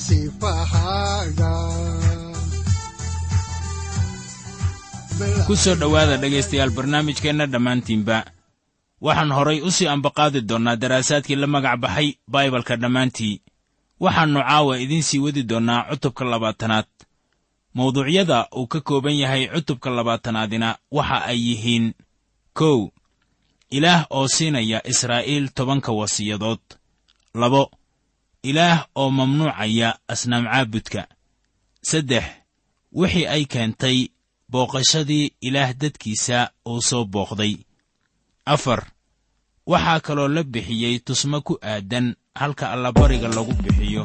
[0.00, 1.52] sifahaaga
[5.46, 8.24] ku soo dhowaada dhegaystayaal barnaamijkeenna dhammaantiinba.
[9.00, 13.40] Waxaan horay u sii ambaqaadi doonnaa daraasaadkii la magac baxay baibalka dhammaantii.
[14.00, 16.88] Waxaannu caawa idiin sii wadi doonnaa cutubka labaatanaad.
[17.74, 21.94] Mawduucyada uu ka kooban yahay cutubka labaatanaadina waxa ay yihiin
[22.52, 22.88] kow
[23.70, 26.79] ilaah oo siinaya israa'iil tobanka wasiyadood
[27.34, 27.70] labo
[28.42, 31.06] ilaah oo mamnuucaya asnaam caabudka.
[31.82, 32.24] Saddex
[32.92, 34.08] wixii ay keentay
[34.50, 37.54] booqashadii ilaah dadkiisa uu soo booqday.
[38.44, 38.80] Afar
[39.66, 44.04] waxaa kaloo la bixiyey tusmo ku aadan halka allabariga lagu bixiyo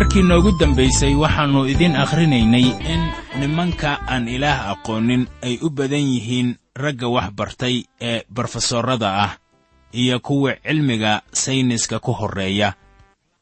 [0.00, 3.02] markii noogu dambaysay waxaannu idiin akhrinaynay in
[3.40, 9.32] nimanka aan ilaah aqoonin ay u badan yihiin ragga wax bartay ee barofesorada ah
[9.92, 12.72] iyo kuwa cilmiga sayniska ku horreeya.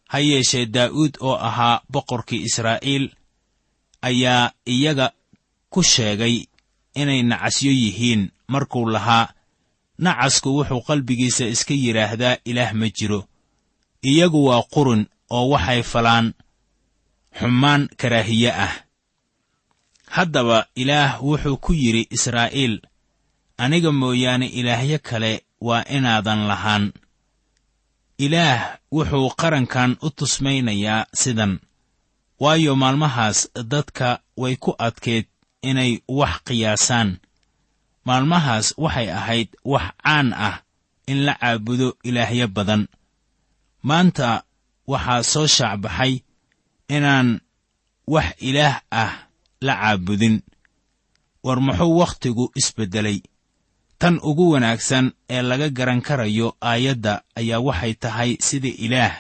[0.09, 3.07] Ha yeeshee daa'uud oo ahaa boqorkii israa'iil
[4.03, 5.13] ayaa iyaga
[5.71, 6.43] ku sheegay
[6.95, 8.31] inay nacasyo yihiin.
[8.49, 9.29] Markuu lahaa
[9.99, 13.25] nacasku wuxuu qalbigiisa iska yidhaahdaa ilaah ma jiro
[14.03, 16.35] iyagu waa qurun oo waxay falaan
[17.39, 18.75] xumaan karaahiye ah.
[20.09, 22.81] Haddaba ilaah wuxuu ku yidhi israa'iil
[23.59, 26.93] aniga mooyaane ilaahyo kale waa inaadan lahaan.
[28.19, 31.61] Ilaah wuxuu qarankan u tusmaynayaa sidan
[32.41, 33.39] waayo maalmahaas
[33.73, 35.27] dadka way ku adkeed
[35.63, 37.19] inay wax qiyaasaan.
[38.07, 40.57] Maalmahaas waxay ahayd wax caan ah
[41.07, 42.89] in la caabudo ilaahyo badan.
[43.83, 44.43] Maanta
[44.93, 46.13] waxaa soo shaacbaxay
[46.89, 47.41] inaan
[48.07, 49.13] wax ilaah ah
[49.61, 50.43] la caabudin.
[51.45, 53.23] War muxuu wakhtigu isbeddelay
[53.99, 59.15] tan ugu wanaagsan ee laga garan karayo aayadda ayaa waxay tahay sida ilaah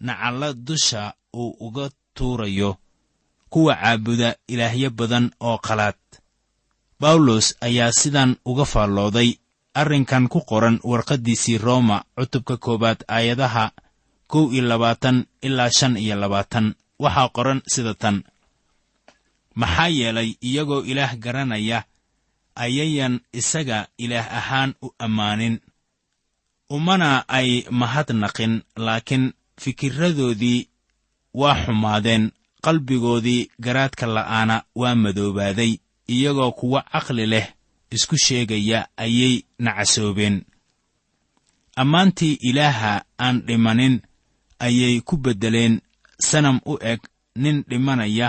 [0.00, 2.76] nacalla dusha uu uga tuurayo.
[3.48, 5.94] Kuwa caabuda ilaahyo badan oo qalaad.
[7.00, 9.30] Bawlos ayaa sidan uga faallooday
[9.74, 13.70] arrinkan ku qoran warqaddiisii rooma cutubka koowaad aayadaha
[14.26, 18.16] kow iyo labaatan ilaa shan iyo labaatan waxaa qoran sida tan.
[19.54, 21.78] Maxaa yeelay iyagoo ilaah garanaya
[22.64, 25.60] ayayan isaga ilaah ahaan u ammaanin.
[26.70, 29.32] Umana ay mahadnaqin laakiin
[29.62, 30.68] fikirradoodii
[31.40, 32.24] waa xumaadeen
[32.64, 35.72] qalbigoodii garaadka la'aana waa madoobaaday
[36.14, 37.46] iyagoo kuwa caqli leh
[37.94, 40.36] isku sheegaya ayay nacasoobeen.
[41.76, 44.02] Ammaantii ilaaha aan dhimanin
[44.58, 45.80] ayay ku beddeleen
[46.30, 47.00] sanam u eg
[47.42, 48.28] nin dhimanaya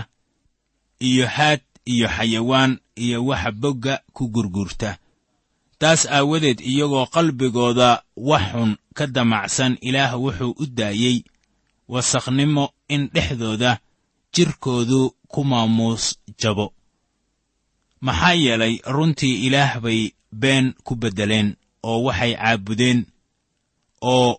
[1.08, 1.62] iyo haad
[1.94, 2.72] iyo xayawaan
[3.04, 4.90] iyo waxa bogga ku gurgurta.
[5.80, 7.90] Taas aawadeed iyagoo qalbigooda
[8.30, 11.18] wax xun ka damacsan ilaah wuxuu u daayey
[11.94, 13.72] wasakhnimo in dhexdooda
[14.34, 15.02] jidhkoodu
[15.32, 16.04] ku maamuus
[16.42, 16.68] jabo.
[18.06, 20.02] Maxaa yeelay runtii ilaah bay
[20.42, 21.50] been ku beddeleen
[21.90, 23.00] oo waxay caabudeen
[24.14, 24.32] oo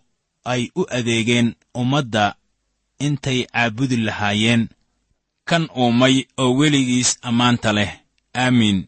[0.51, 1.47] ay u adeegeen
[1.79, 2.25] ummadda
[2.99, 4.69] intay caabudi lahaayeen.
[5.49, 7.91] Kan uumay oo weligiis ammaanta leh.
[8.35, 8.87] Aamiin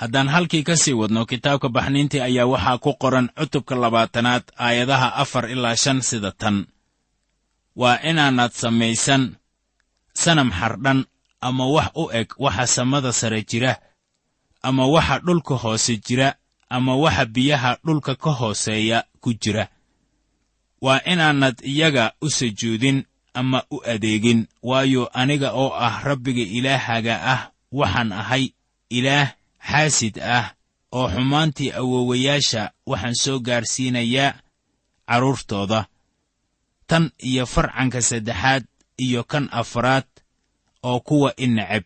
[0.00, 5.50] haddaan halkii ka sii wadno kitaabka baxniintii ayaa waxaa ku qoran cutubka labaatanaad aayadaha afar
[5.50, 6.66] ilaa shan sida tan.
[7.76, 9.36] Waa inaanad samaysan
[10.14, 11.04] sanam xardhan
[11.40, 13.76] ama wax u eg waxa samada sare jira
[14.62, 16.34] ama waxa dhulka hoose jira
[16.70, 19.68] ama waxa biyaha dhulka ka hooseeya ku jira
[20.80, 23.04] waa inaanad iyaga u sujuudin
[23.34, 24.46] ama u adeegin.
[24.62, 27.40] Waayo aniga oo ah rabbiga ilaahaga ah
[27.72, 28.44] waxaan ahay
[28.90, 29.28] ilaah
[29.70, 30.54] xaasid ah
[30.92, 34.34] oo xumaantii awoowayaasha waxaan soo gaarsiinayaa
[35.08, 35.86] carruurtooda
[36.86, 38.64] tan iyo farcanka saddexaad
[38.98, 40.06] iyo kan afraad
[40.82, 41.84] oo kuwa i neceb.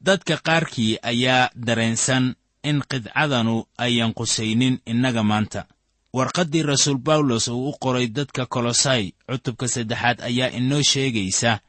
[0.00, 5.64] Dadka qaarkii ayaa dareensan in qidcadanu ayan qusaynin innaga maanta
[6.12, 11.60] warqaddii rasuul bawlos uu u qoray dadka kolosai cutubka saddexaad ayaa inoo sheegaysa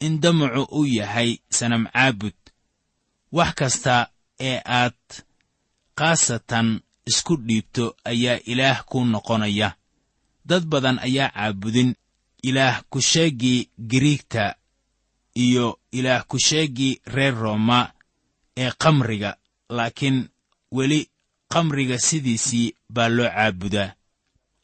[0.00, 2.34] in damacu uu yahay sanam caabud.
[3.32, 4.08] Wax kasta
[4.40, 4.94] ee aad
[5.98, 9.68] khaasatan isku dhiibto ayaa ilaah kuu noqonaya.
[10.48, 11.94] Dad badan ayaa caabudin
[12.42, 14.54] ilaah kusheeggii giriigta
[15.34, 17.92] iyo ilaah kusheeggii reer rooma
[18.56, 19.36] ee kamriga
[19.68, 20.28] laakiin
[20.72, 21.10] weli
[21.48, 23.92] kamriga sidiisii baa loo caabudaa.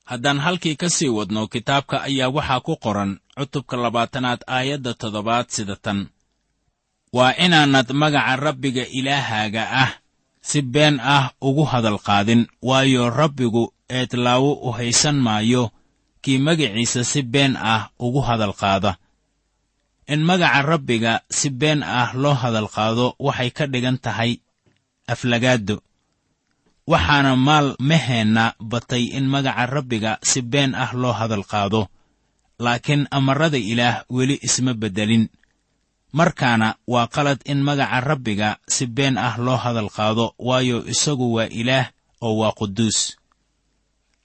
[0.05, 5.77] Haddaan halkii ka sii wadno kitaabka ayaa waxaa ku qoran cutubka labaatanaad aayadda toddobaad sida
[5.85, 6.09] tan.
[7.13, 9.91] Waa inaanad magaca rabbiga ilaahaaga ah
[10.41, 15.71] si been ah ugu hadal qaadin waayo rabbigu eedlaawo u haysan maayo
[16.23, 18.97] kii magaciisa si been ah ugu hadal qaada.
[20.13, 24.33] In magaca rabbiga si been ah loo hadal qaado waxay ka dhigan tahay
[25.13, 25.77] aflagaado
[26.87, 31.89] waxaana maal maheenna batay in magaca rabbiga si been ah loo hadal qaado
[32.59, 35.29] laakiin amarrada ilaah weli isma beddelin
[36.13, 41.47] markaana waa qalad in magaca rabbiga si been ah loo hadal qaado waayo isagu waa
[41.61, 41.87] ilaah
[42.23, 42.99] oo waa quduus.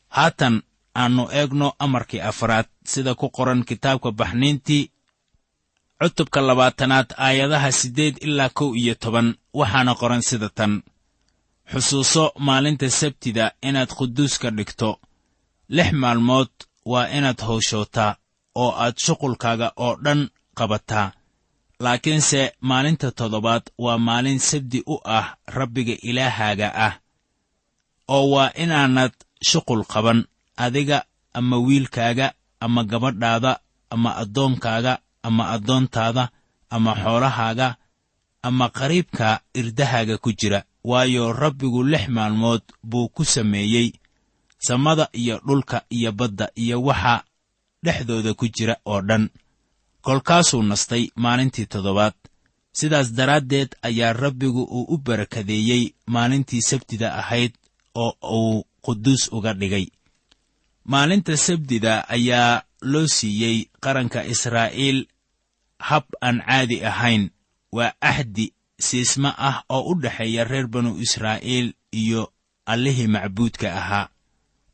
[0.09, 0.61] Haatan
[0.95, 4.83] aannu eegno amarkii afraad sida ku qoran kitaabka baxniintii
[6.01, 10.81] cutubka labaatanaad aayadaha siddeed ilaa kow iyo toban waxaana qoran sida tan
[11.71, 14.89] xusuuso maalinta sabtida inaad quduus ka dhigto.
[15.75, 16.51] Lix maalmood
[16.91, 18.11] waa inaad howshootaa
[18.61, 20.21] oo aad shuqulkaaga oo dhan
[20.57, 21.07] qabataa.
[21.83, 25.25] Laakiinse maalinta toddobaad waa maalin sabdi u ah
[25.57, 26.93] rabbiga ilaahaaga ah
[28.15, 29.13] oo waa inaanad
[29.49, 30.19] shuqul qaban
[30.65, 30.97] adiga
[31.37, 32.27] ama wiilkaaga
[32.65, 33.51] ama gabadhaada
[33.93, 34.93] ama addoonkaaga
[35.27, 36.23] ama addoontaada
[36.75, 37.67] ama xoolahaaga
[38.47, 39.27] ama qariibka
[39.59, 40.59] irdahaaga ku jira
[40.89, 43.87] waayo rabbigu lix maalmood buu ku sameeyey
[44.67, 47.23] samada iyo dhulka iyo badda iyo waxa
[47.83, 49.29] dhexdooda ku jira oo dhan.
[50.01, 52.13] Kolkaasuu nastay maalintii toddobaad.
[52.77, 57.53] Sidaas daraaddeed ayaa rabbigu uu u barakadeeyey maalintii sabtida ahayd
[57.95, 59.85] oo uu quduus uga dhigay.
[60.85, 64.99] Maalinta sabdida ayaa loo siiyey qaranka israa'iil
[65.79, 67.23] hab aan caadi ahayn.
[67.71, 72.33] Waa axdi siisma ah oo u dhexeeya reer banu israa'iil iyo
[72.65, 74.09] allihii macbuudka ahaa.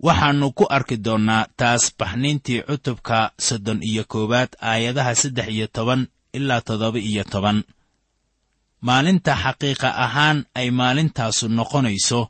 [0.03, 6.61] Waxaannu ku arki doonnaa taas baxniintii cutubka soddon iyo koowaad aayadaha saddex iyo toban ilaa
[6.61, 7.63] toddoba iyo toban.
[8.81, 12.21] Maalinta xaqiiqa ahaan ay maalintaasu noqonayso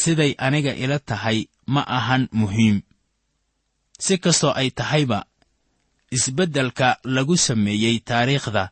[0.00, 2.76] siday aniga ila tahay ma ahan muhiim.
[3.98, 5.26] Si kastoo ay tahayba
[6.16, 8.70] isbeddelka lagu sameeyey taariikhda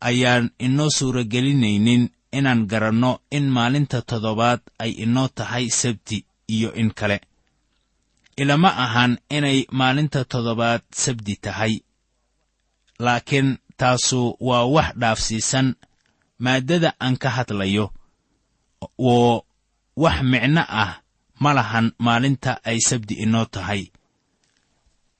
[0.00, 7.20] ayaan inoo suuragelinaynin inaan garanno in maalinta toddobaad ay inoo tahay sabti iyo in kale.
[8.36, 11.74] Ilama ahan inay maalinta toddobaad sabdi tahay.
[12.98, 15.74] Laakiin taasu waa wax dhaafsiisan
[16.38, 17.92] maaddada aan ka hadlayo
[18.98, 19.44] oo
[19.96, 20.92] wax micno ah
[21.42, 23.82] ma lahan maalinta ay sabdi inoo tahay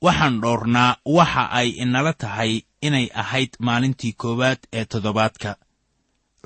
[0.04, 2.52] waxaan dhoornaa waxa ay inala tahay
[2.86, 5.56] inay ahayd maalintii koowaad ee toddobaadka.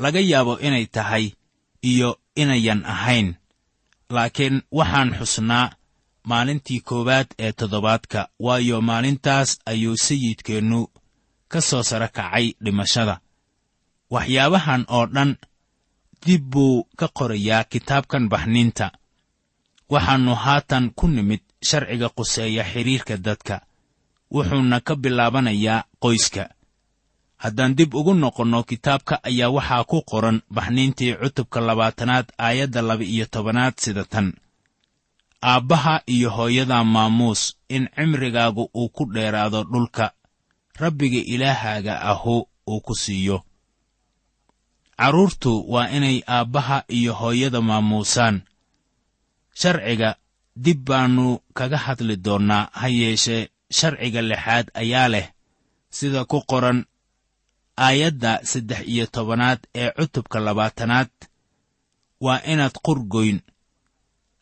[0.02, 1.24] Laga yaabo inay tahay
[1.90, 3.34] iyo inayan ahayn.
[4.10, 5.72] Laakiin waxaan xusnaa
[6.30, 10.80] maalintii koowaad ee toddobaadka waayo maalintaas ayuu sayidkeennu
[11.48, 13.20] ka soo sara kacay dhimashada.
[14.10, 15.36] Waxyaabahan oo dhan
[16.26, 18.86] dib buu ka qorayaa kitaabkan baxniinta.
[19.92, 23.56] Waxaannu haatan ku nimid sharciga quseeya xidhiirka dadka.
[24.34, 26.44] Wuxuuna ka bilaabanayaa qoyska.
[27.42, 33.74] Haddaan dib ugu noqonno kitaabka ayaa waxaa ku qoran baxniintii cutubka labaatanaad aayadda laba-iyo tobanaad
[33.82, 34.28] sida tan.
[35.42, 40.12] Aabbaha iyo hooyada maamuus in cimrigaagu uu ku dheeraado dhulka.
[40.80, 42.36] Rabbiga ilaahaaga ahu
[42.68, 43.42] uu ku siiyo.
[44.96, 48.42] Carruurtu waa inay aabbaha iyo hooyada maamuusaan.
[49.54, 50.16] Sharciga
[50.56, 55.26] dib baannu kaga hadli doonnaa ha yeeshee sharciga lixaad ayaa leh.
[55.90, 56.84] Sida ku qoran
[57.76, 61.10] aayadda saddex iyo tobanaad ee cutubka labaatanaad
[62.20, 63.38] waa inaad qurgoyn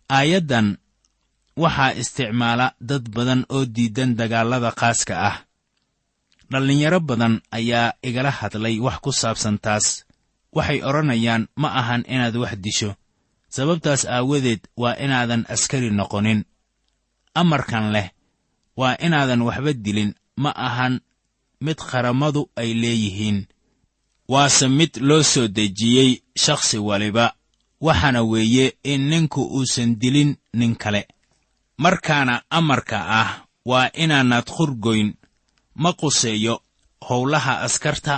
[0.09, 0.69] aayaddan
[1.57, 5.37] waxaa isticmaala dad badan oo diidan dagaallada khaaska ah.
[6.51, 9.87] Dhallinyaro badan ayaa igala hadlay wax ku saabsan taas
[10.57, 12.91] waxay odhanayaan ma ahan inaad wax disho
[13.49, 16.45] sababtaas aawadeed waa inaadan askari noqonin.
[17.35, 18.11] Amarkan leh
[18.77, 21.01] waa inaadan waxba dilin ma ahan
[21.61, 23.47] mid qarammadu ay leeyihiin.
[24.29, 27.35] Waase mid loo soo dejiyey shakhsi waliba
[27.81, 31.09] waxaana weeye in ninku uusan dilin nin kale.
[31.79, 33.31] Markaana amarka ah
[33.65, 35.15] waa inaanad qurgoyn
[35.75, 36.55] ma quseeyo
[37.09, 38.15] howlaha askarta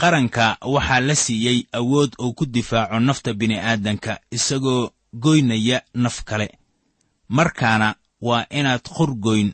[0.00, 4.90] qaranka waxaa la siiyey awood uu ku difaaco nafta bini'aadanka isagoo
[5.22, 6.48] goynaya naf kale.
[7.36, 7.88] Markaana
[8.20, 9.48] waa inaad qurgoyn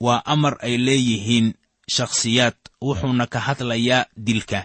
[0.00, 1.54] waa amar ay leeyihiin
[1.94, 4.60] shakhsiyaad wuxuuna ka hadlayaa dilka.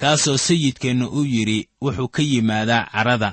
[0.00, 3.30] Kaasoo sayidkeenna uu yidhi wuxuu ka yimaadaa carada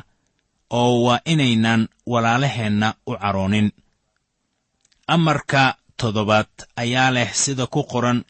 [0.80, 3.72] oo waa inaynan walaalaheenna u caroonin.
[5.08, 5.64] Amarka
[5.98, 8.24] toddobaad ayaa leh sida ku qoran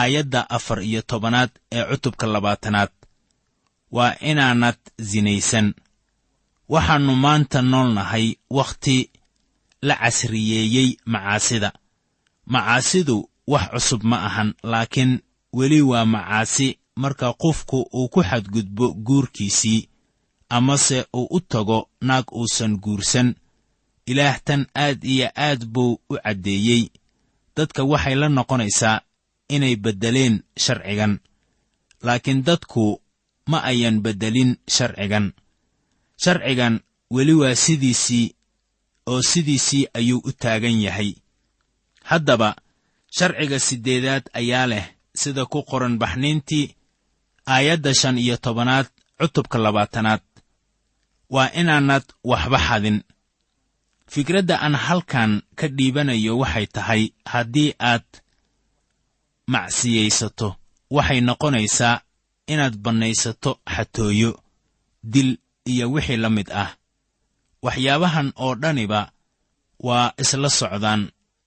[0.00, 2.90] aayadda afar iyo tobanaad ee cutubka labaatanaad.
[3.96, 4.78] Waa inaanad
[5.10, 5.68] sinaysan
[6.72, 8.26] waxaannu maanta nool nahay
[8.58, 8.96] wakhti
[9.82, 11.70] la casriyeeyey macaasida.
[12.52, 13.16] Macaasidu
[13.52, 15.12] wax cusub ma ahan laakiin
[15.58, 19.88] weli waa macaasi marka qofku uu ku xadgudbo guurkiisii
[20.56, 23.34] amase uu u tago naag uusan guursan.
[24.06, 26.82] Ilaah tan aad iyo aad buu u caddeeyey.
[27.56, 29.00] Dadka waxay la noqonaysaa
[29.48, 31.20] inay beddeleen sharcigan.
[32.02, 33.02] Laakiin dadku
[33.50, 35.32] ma ayan beddelin sharcigan.
[36.22, 38.34] Sharcigan weli waa sidiisii
[39.06, 41.14] oo sidiisii ayuu u taagan yahay.
[42.04, 42.56] Haddaba
[43.16, 46.74] sharciga siddeedaad ayaa leh sida ku qoran baxniintii
[47.46, 48.86] aayadda shan iyo tobanaad
[49.18, 50.22] cutubka labaatanaad.
[51.30, 52.98] Waa inaanad waxba xadin.
[54.12, 57.02] Fikradda aan halkan ka dhiibanayo waxay tahay
[57.32, 58.06] haddii aad
[59.52, 60.48] macsiyaysato
[60.96, 62.02] waxay noqonaysaa
[62.52, 64.30] inaad bannaysato xatooyo
[65.12, 65.30] dil
[65.72, 66.70] iyo wixii la mid ah.
[67.64, 69.00] Waxyaabahan oo dhaniba
[69.86, 71.02] waa isla socdaan.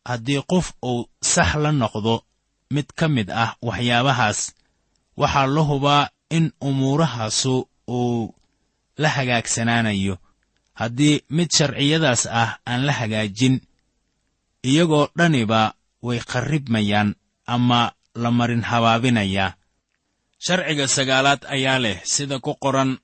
[0.10, 2.16] Haddii qof uu sax la noqdo
[2.74, 4.40] mid ka mid ah waxyaabahaas
[5.22, 7.54] waxaa la hubaa in umuurahaasu
[7.88, 8.34] uu
[9.02, 10.16] la hagaagsanaanayo.
[10.80, 13.56] Haddii mid sharciyadaas ah aan la hagaajin
[14.70, 15.62] iyagoo dhaniba
[16.06, 17.10] way qarribmayaan
[17.46, 19.54] ama la marin habaabinayaa
[20.46, 22.98] sharciga sagaalaad ayaa leh sida ku qoran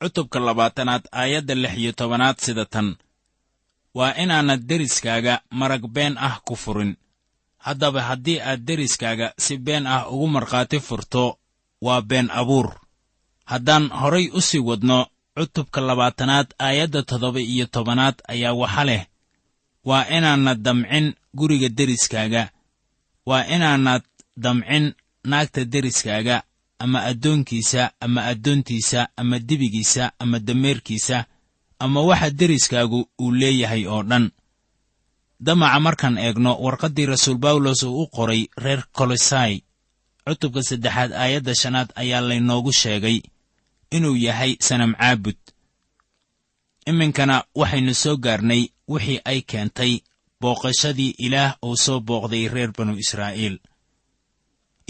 [0.00, 2.96] cutubka labaatanaad aayadda lix iyo tobanaad sida tan.
[3.94, 6.96] Waa inaanad deriskaaga marag been ah ku furin.
[7.58, 11.38] Haddaba haddii aad deriskaaga si been ah ugu markhaati furto
[11.82, 12.68] waa been abuur.
[13.44, 15.06] Haddaan horay u sii wadno
[15.36, 19.02] cutubka labaatanaad aayadda toddoba iyo tobanaad ayaa waxa leh.
[19.84, 22.42] Waa inaanad damcin guriga deriskaaga
[23.30, 24.02] waa inaanad
[24.44, 24.86] damcin
[25.30, 26.36] naagta deriskaaga
[26.84, 31.18] ama addoonkiisa ama addoontiisa ama dibigiisa ama dameerkiisa
[31.84, 34.26] ama waxa deriskaagu uu leeyahay oo dhan.
[35.46, 39.54] Damaca markaan eegno warqaddii rasuul bawlos uu u qoray reer kolosai
[40.26, 43.18] cutubka saddexaad aayadda shanaad ayaa laynoogu sheegay
[43.96, 45.38] inuu yahay sanam caabud.
[46.90, 49.92] Iminkana waxaynu soo gaarnay wixii ay keentay
[50.40, 53.56] booqashadii ilaah uu soo booqday reer banu israa'iil.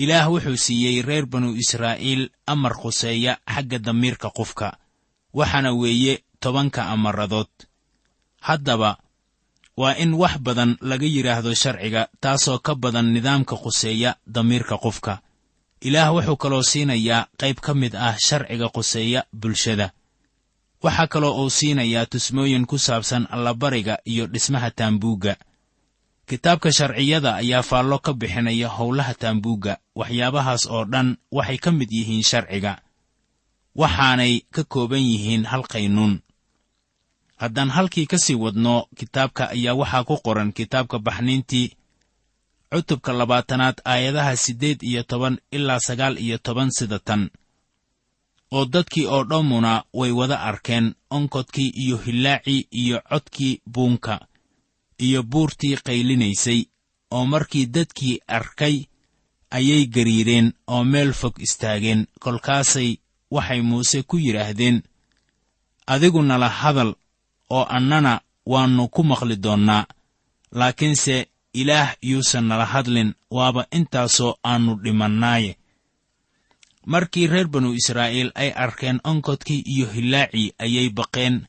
[0.03, 4.69] Ilaah wuxuu siiyey reer banu israa'iil amar khuseeya xagga damiirka qofka
[5.39, 7.51] waxaana weeye tobanka amaradood.
[8.41, 8.99] Haddaba
[9.77, 15.21] waa in wax badan laga yidhaahdo sharciga taasoo ka badan nidaamka khuseeya damiirka qofka
[15.81, 19.93] ilaah wuxuu kaloo siinayaa qayb ka mid ah sharciga khuseeya bulshada
[20.85, 25.37] waxaa kaloo uu siinayaa tusmooyin ku saabsan allabariga iyo dhismaha taambuugga.
[26.29, 32.23] Kitaabka sharciyada ayaa faallo ka bixinaya howlaha taambuugga waxyaabahaas oo dhan waxay ka mid yihiin
[32.31, 32.73] sharciga.
[33.81, 36.15] Waxaanay ka kooban yihiin hal qaynuun
[37.41, 41.69] haddaan halkii ka sii wadno kitaabka ayaa waxaa ku qoran kitaabka baxniintii
[42.73, 47.23] cutubka labaatanaad aayadaha siddeed iyo toban ilaa sagaal iyo toban sida tan
[48.51, 54.21] oo dadkii oo dhammuna way wada arkeen onkodkii iyo hillaacii iyo codkii buunka
[54.99, 56.61] iyo buurtii qaylinaysay
[57.11, 58.77] oo markii dadkii arkay
[59.51, 62.07] ayay gariireen oo meel fog istaageen.
[62.21, 62.97] Kolkaasay
[63.31, 64.83] waxay muuse ku yidhaahdeen
[65.87, 66.95] adigu nala hadal
[67.51, 69.85] oo annana waannu ku maqli doonnaa
[70.53, 75.57] laakiinse ilaah yuusan nala hadlin waaba intaasoo aannu dhimannaaye
[76.87, 81.47] markii reer banu israa'iil ay arkeen onkodkii iyo hillaacii ayay baqeen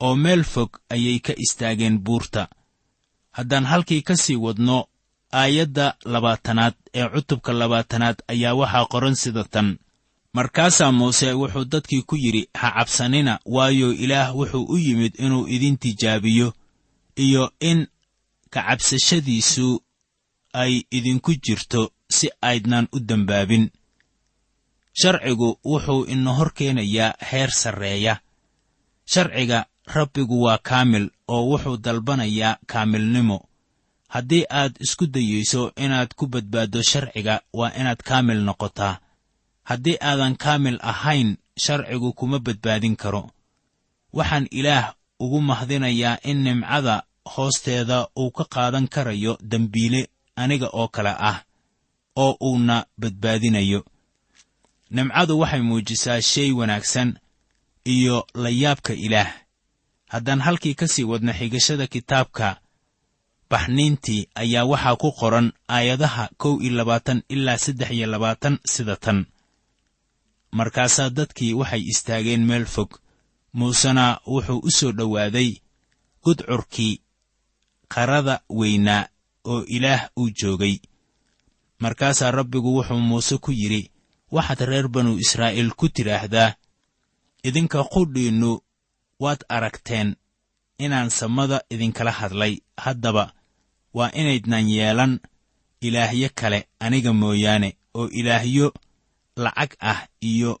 [0.00, 2.48] oo meel fog ayay ka istaageen buurta.
[3.30, 4.88] Haddaan halkii ka sii wadno
[5.32, 9.78] aayadda labaatanaad ee cutubka labaatanaad ayaa waxaa qoran sida tan.
[10.32, 15.76] Markaasaa muuse wuxuu dadkii ku yidhi ha cabsanina waayo ilaah wuxuu u yimid inuu idin
[15.78, 16.52] tijaabiyo
[17.16, 17.86] iyo in
[18.50, 19.82] kacabsashadiisu
[20.52, 23.70] ay idinku jirto si aydnan u dembaabin
[25.00, 28.20] sharcigu wuxuu ina hor keenayaa heer sarreeya.
[29.12, 33.38] Sharciga rabbigu waa kaamil oo wuxuu dalbanayaa kaamilnimo.
[34.08, 38.98] Haddii aad isku dayeyso inaad ku badbaaddo sharciga waa inaad kaamil noqotaa.
[39.68, 43.30] Haddii aadan kaamil ahayn sharcigu kuma badbaadin karo.
[44.12, 47.02] Waxaan ilaah ugu mahdinayaa in nimcada
[47.34, 51.38] hoosteeda uu ka qaadan karayo dembiile aniga oo kale ah
[52.16, 53.84] oo uuna badbaadinayo
[54.90, 57.18] nimcadu waxay muujisaa shay wanaagsan
[57.84, 59.32] iyo layaabka ilaah.
[60.12, 62.60] Haddaan halkii ka sii wadno xigashada kitaabka
[63.50, 69.26] baxniintii ayaa waxaa ku qoran aayadaha kow iyo labaatan ilaa saddex iyo labaatan sida tan.
[70.58, 72.90] Markaasaa dadkii waxay istaageen meel fog
[73.52, 75.50] muusena wuxuu u soo dhowaaday
[76.24, 77.00] gudcurkii
[77.92, 79.08] qarada weynaa
[79.44, 80.76] oo ilaah uu joogay.
[81.82, 83.90] Markaasaa rabbigu wuxuu muuse ku yidhi
[84.34, 86.54] waxaad reer banu israa'iil ku tidhaahdaa
[87.48, 88.50] idinka qudhiinnu
[89.22, 90.16] waad aragteen
[90.84, 92.54] inaan samada idinkala hadlay.
[92.84, 93.24] Haddaba
[93.96, 95.12] waa inaydnan yeelan
[95.86, 98.66] ilaahyo kale aniga mooyaane oo ilaahyo
[99.36, 100.60] lacag ah iyo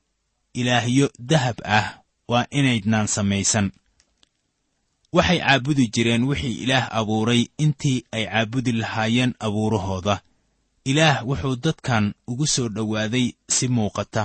[0.54, 1.86] ilaahyo dahab ah
[2.30, 3.70] waa inaydnaan samaysan.
[5.12, 10.14] Waxay caabudi jireen wixii ilaah abuuray intii ay caabudi lahaayeen abuurahooda
[10.90, 14.22] ilaah wuxuu dadkan ugu soo dhowaaday si muuqata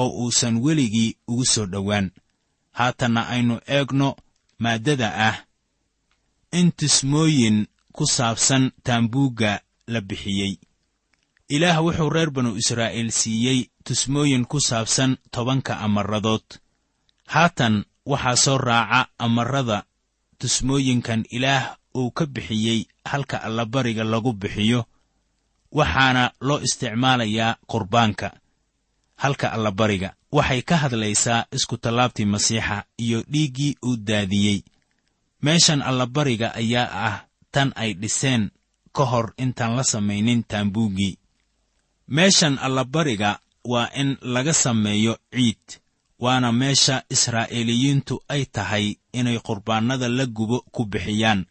[0.00, 2.06] oo uusan weligii ugu soo dhowaan.
[2.78, 4.08] Haatanna aynu eegno
[4.62, 5.36] maaddada ah.
[6.58, 7.58] In tusmooyin
[7.96, 9.52] ku saabsan taambuugga
[9.92, 10.54] la bixiyey.
[11.54, 16.46] Ilaah wuxuu reer banu israa'iil siiyey tusmooyin ku saabsan tobanka amaradood.
[17.34, 17.74] Haatan
[18.10, 19.78] waxaa soo raaca amarada
[20.38, 24.80] tusmooyinkan ilaah uu ka bixiyey halka allabariga lagu bixiyo
[25.72, 28.28] waxaana loo isticmaalayaa qurbaanka
[29.16, 34.60] halka allabariga waxay ka hadlaysaa iskutallaabtii masiixa iyo dhiiggii uu daadiyey.
[35.42, 37.16] Meeshan allabariga ayaa ah
[37.52, 38.50] tan ay dhiseen
[38.92, 41.18] ka hor intaan la samaynin taambuuggii.
[42.08, 45.64] Meeshan allabariga waa in laga sameeyo ciid
[46.18, 51.46] waana meesha israa'iiliyiintu ay tahay inay qurbaannada la gubo ku bixiyaan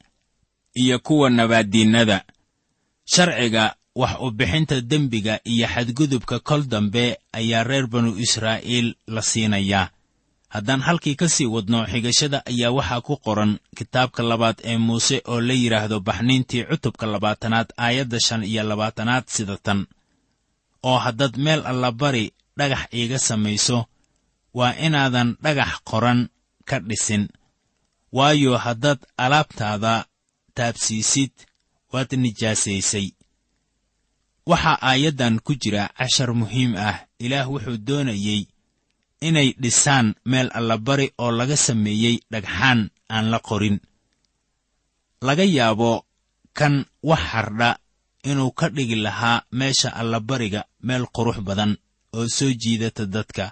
[0.74, 2.24] iyo kuwa nabaaddiinnada.
[3.06, 9.90] Sharciga wax u bixinta dembiga iyo xadgudubka kol dambe ayaa reer banu israa'iil la siinayaa.
[10.50, 15.42] Haddaan halkii ka sii wadno xigashada ayaa waxaa ku qoran kitaabka labaad ee muuse oo
[15.42, 19.88] la yidhaahdo baxniintii cutubka labaatanaad aayadda shan iyo labaatanaad sida tan.
[20.84, 23.86] Oo haddaad meel allabari dhagax iiga samayso
[24.54, 26.30] waa inaadan dhagax qoran
[26.70, 27.28] ka dhisin.
[28.12, 30.06] Waayo haddaad alaabtaada
[30.56, 31.32] taabsiisid
[31.94, 33.08] waad nijaasaysay
[34.46, 36.98] waxaa aayaddan ku jira cashar muhiim ah.
[37.20, 38.42] Ilaah wuxuu doonayey
[39.28, 42.80] inay dhisaan meel allabari oo laga sameeyey dhagxaan
[43.10, 43.78] aan la qorin.
[45.28, 46.06] Laga yaabo
[46.58, 47.70] kan wax hardha
[48.30, 51.72] inuu ka dhigi lahaa meesha allabariga meel qurux badan
[52.16, 53.46] oo soo jiidata dadka.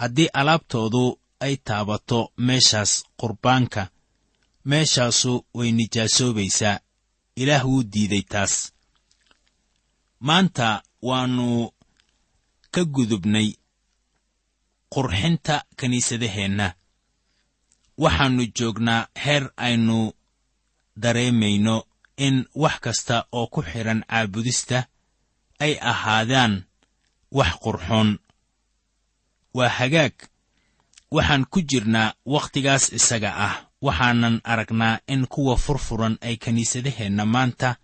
[0.00, 1.04] Haddii alaabtoodu
[1.40, 3.82] ay taabato meeshaas qurbaanka
[4.70, 6.80] meeshaasu way nijaasoobaysaa
[7.36, 8.54] ilaah wuu diiday taas
[10.20, 11.70] maanta waannu
[12.74, 13.48] ka gudubnay
[14.94, 16.66] qurxinta kiniisadaheenna
[18.02, 20.12] waxaannu joognaa heer aynu
[21.02, 21.76] dareemayno
[22.26, 24.78] in wax kasta oo ku xidhan caabudista
[25.64, 26.54] ay ahaadaan
[27.38, 28.18] wax qurxoon.
[29.54, 30.14] Waa hagaag.
[31.14, 33.54] Waxaan ku jirnaa wakhtigaas isaga ah.
[33.82, 37.76] Waxaanan aragnaa in kuwa furfuran ay kiniisadaheenna maanta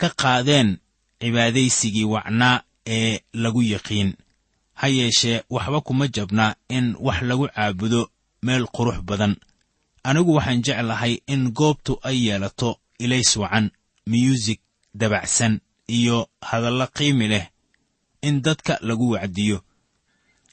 [0.00, 0.78] ka qaadeen
[1.20, 4.14] cibaadaysigii wacnaa ee lagu yaqiin.
[4.74, 8.10] Ha yeeshee waxba kuma jabna in wax lagu caabudo
[8.42, 9.36] meel qurux badan.
[10.02, 13.70] Anigu waxaan jeclahay in goobtu ay yeelato ilays wacan
[14.06, 14.58] miyuusig
[14.94, 17.46] dabacsan iyo hadallo qiimi leh
[18.22, 19.60] in dadka lagu wacdiyo.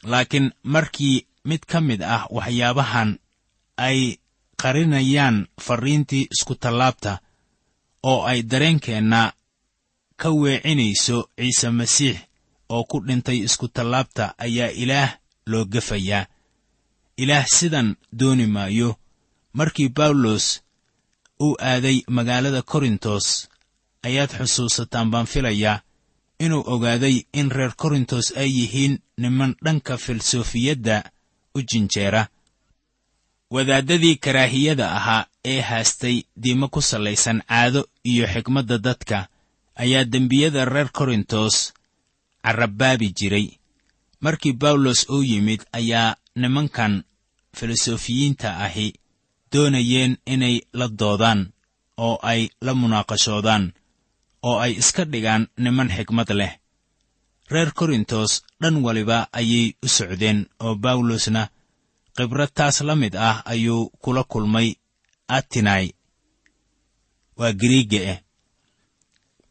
[0.04, 3.20] Laakiin markii mid ka mid ah waxyaabahan
[3.78, 4.18] ay
[4.62, 7.20] qarinayaan farriintii iskutallaabta
[8.04, 9.34] oo ay dareenkeenna
[10.22, 12.18] ka weecinayso ciise masiix
[12.74, 15.10] oo ku dhintay iskutallaabta ayaa ilaah
[15.52, 16.26] loo gafayaa.
[17.18, 18.90] Ilaah sidan dooni maayo.
[19.58, 20.46] Markii bawlos
[21.46, 23.26] uu aaday magaalada korintos
[24.08, 25.82] ayaad xusuusataan baan filayaa
[26.44, 30.98] inuu ogaaday in reer korintos ay yihiin niman dhanka filsofiyadda
[31.56, 32.28] u jinjeera.
[33.52, 39.28] Wadaaddadii karaahiyada ahaa ee haastay diimo ku sallaysan caado iyo xigmadda dadka
[39.84, 41.56] ayaa dembiyada reer korintos
[42.44, 43.48] carrabaabi jiray.
[44.24, 47.04] Markii bawlos uu yimid ayaa nimankan
[47.58, 48.88] filosofiyiinta ahi
[49.52, 51.42] doonayeen inay la doodaan
[52.06, 53.63] oo ay la munaaqashoodaan
[54.48, 56.54] oo ay iska dhigaan niman xigmad leh.
[57.52, 61.44] Reer korintos dhan waliba ayay u socdeen oo bawlosna
[62.16, 64.70] khibrad taas la mid ah ayuu kula kulmay
[65.38, 65.88] atinai.
[67.38, 68.20] Waa giriiga eh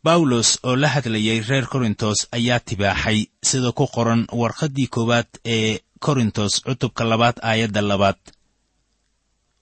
[0.06, 5.72] bawlos oo la hadlayay reer korintos ayaa tibaaxay sida ku qoran warqaddii koowaad ee
[6.04, 8.18] korintos cutubka labaad aayadda labaad.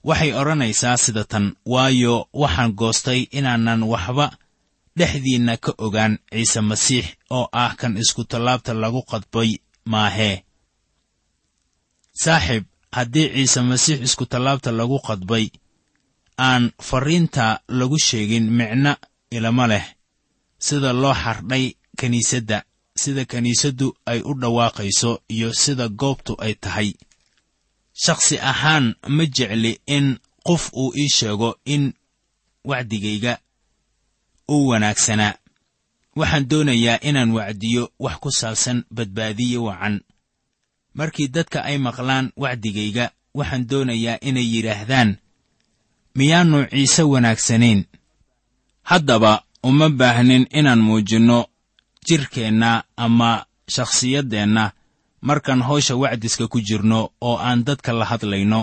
[0.09, 4.27] Waxay odhanaysaa sida tan waayo waxaan goostay inaanan waxba
[4.99, 9.51] dhexdiinna ka ogaan ciise masiix oo ah kan iskutallaabta lagu qadbay
[9.93, 10.37] maahee
[12.23, 12.65] saaxiib
[12.97, 15.47] haddii ciise masiix iskutallaabta lagu qadbay
[16.49, 17.45] aan farriinta
[17.79, 18.93] lagu sheegin micno
[19.37, 19.87] ilama leh
[20.59, 22.65] sida loo xardhay kiniisadda
[22.97, 26.95] sida kiniisaddu ay u dhawaaqayso iyo sida goobtu ay tahay.
[27.95, 31.93] Shakhsi ahaan ma jecli in qof uu ii sheego in
[32.65, 33.39] wacdigayga
[34.49, 35.35] uu wanaagsanaa
[36.17, 40.01] waxaan doonayaa inaan wacdiyo wax ku saabsan badbaadiye wacan.
[40.95, 45.17] Markii dadka ay maqlaan wacdigayga waxaan doonayaa inay yidhaahdaan
[46.15, 47.85] miyaannu ciise wanaagsanayn?
[48.83, 51.39] Haddaba uma baahnin inaan muujinno
[52.07, 52.71] jidhkeenna
[53.05, 53.31] ama
[53.75, 54.65] shakhsiyaddeenna
[55.29, 58.61] markaan hawsha wacdiska ku jirno oo aan dadka la hadlayno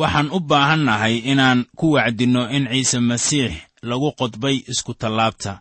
[0.00, 3.52] waxaan u baahannahay inaan ku wacdinno in ciise masiix
[3.88, 5.52] lagu qodbay iskutallaabta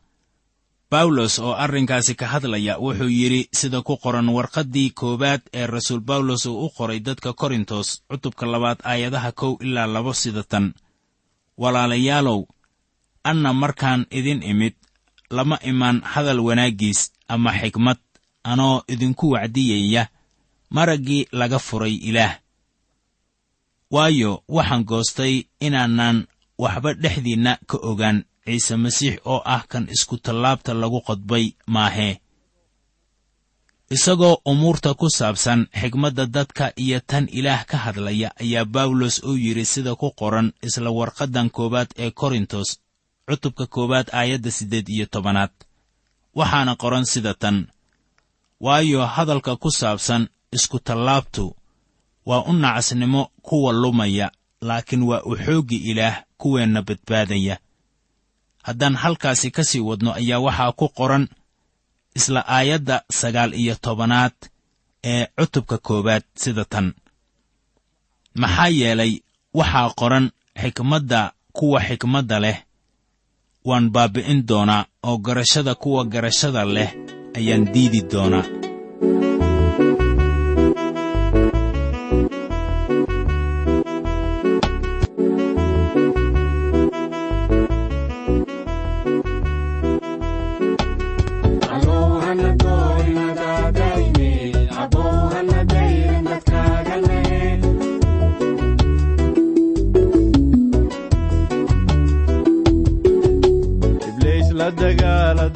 [0.91, 6.43] bawlos oo arrinkaasi ka hadlaya wuxuu yidhi sida ku qoran warqaddii koowaad ee rasuul bawlos
[6.45, 10.65] uu u qoray dadka korintos cutubka labaad aayadaha kow ilaa labo sida tan
[11.61, 12.39] walaalayaalow
[13.23, 14.73] anna markaan idin imid
[15.29, 17.97] lama imaan hadal wanaaggiis ama xigmad
[18.43, 20.07] anoo idinku wacdiyaya
[20.69, 22.39] maraggii laga furay ilaah.
[23.91, 30.99] Waayo waxaan goostay inaanan waxba dhexdiinna ka ogaan ciise masiix oo ah kan iskutallaabta lagu
[31.07, 32.19] qodbay maahee
[33.95, 39.65] isagoo umuurta ku saabsan xigmadda dadka iyo tan ilaah ka hadlaya ayaa bawlos uu yidhi
[39.65, 42.69] sida ku qoran isla warqaddan koowaad ee korintos
[43.27, 45.51] cutubka koowaad aayadda siddeed iyo tobanaad.
[46.35, 47.67] Waxaana qoran sida tan
[48.59, 51.55] waayo hadalka ku saabsan iskutallaabtu
[52.25, 54.31] waa u nacasnimo kuwa lumaya
[54.61, 57.57] laakiin waa u xooggi ilaah kuweenna badbaadaya.
[58.63, 61.27] Haddaan halkaasi ka sii wadno ayaa waxaa ku qoran
[62.15, 64.33] isla aayadda sagaal iyo tobanaad
[65.03, 66.93] ee cutubka koowaad sida tan.
[68.41, 69.13] Maxaa yeelay
[69.53, 70.25] waxaa qoran
[70.61, 71.21] xikmadda
[71.57, 72.57] kuwa xikmadda leh
[73.69, 76.89] waan baabbi'in doonaa oo garashada kuwa garashada leh
[77.37, 78.45] ayaan diidi doonaa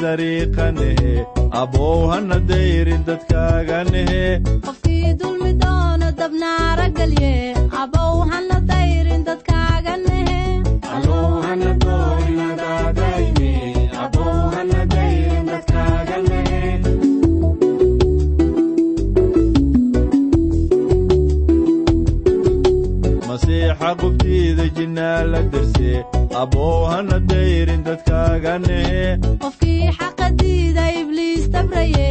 [0.07, 1.13] dagaala dariiqanehe
[1.61, 4.21] abow hana dayrin dadkaaganehe
[4.65, 7.33] qofkii dulmi doono dabnaara gelye
[7.83, 10.39] abow hana dayrin dadkaaga nehe
[23.27, 25.91] masiixa qubtiida jinnaa la derse
[26.41, 29.04] abow hana dayrin dadkaaganehe
[29.43, 32.10] qofkii xaqa diida ibliis dabraye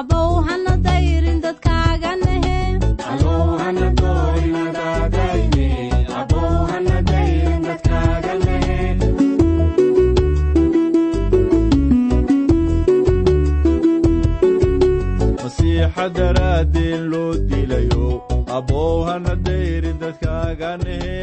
[0.00, 2.58] abow hana dayrin dadkaaga nehe
[15.42, 18.06] masiixa daraadeen loo dilayo
[18.58, 21.16] abow hana dayrin dadkaaganehe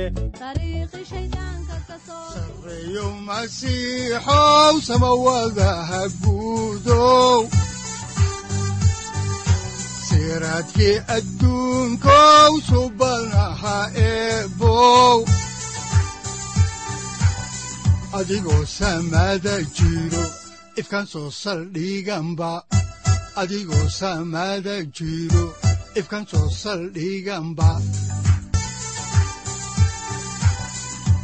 [2.03, 7.39] dariiqi shaydaanka ka soo sareeyo masiixow samawadaha guudow
[10.07, 15.17] siraadkii adduunkow subanaha eebow
[23.39, 25.43] adigoo samada jiro
[25.95, 27.81] ifkan soo saldhiganba